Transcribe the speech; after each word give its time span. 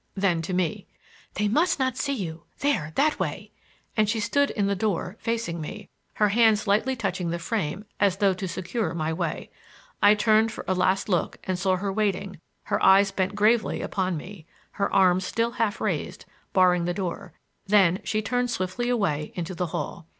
Then 0.15 0.41
to 0.41 0.53
me: 0.55 0.87
"They 1.35 1.47
must 1.47 1.77
not 1.77 1.95
see 1.95 2.15
you—there, 2.15 2.91
that 2.95 3.19
way!" 3.19 3.51
and 3.95 4.09
she 4.09 4.19
stood 4.19 4.49
in 4.49 4.65
the 4.65 4.73
door, 4.75 5.15
facing 5.19 5.61
me, 5.61 5.89
her 6.13 6.29
hands 6.29 6.65
lightly 6.65 6.95
touching 6.95 7.29
the 7.29 7.37
frame 7.37 7.85
as 7.99 8.17
though 8.17 8.33
to 8.33 8.47
secure 8.47 8.95
my 8.95 9.13
way. 9.13 9.51
I 10.01 10.15
turned 10.15 10.51
for 10.51 10.65
a 10.67 10.73
last 10.73 11.07
look 11.07 11.37
and 11.43 11.59
saw 11.59 11.75
her 11.75 11.93
waiting—her 11.93 12.81
eyes 12.83 13.11
bent 13.11 13.35
gravely 13.35 13.83
upon 13.83 14.17
me, 14.17 14.47
her 14.71 14.91
arms 14.91 15.23
still 15.23 15.51
half 15.51 15.79
raised, 15.79 16.25
barring 16.51 16.85
the 16.85 16.95
door; 16.95 17.33
then 17.67 17.99
she 18.03 18.23
turned 18.23 18.49
swiftly 18.49 18.89
away 18.89 19.31
into 19.35 19.53
the 19.53 19.67
hall. 19.67 20.07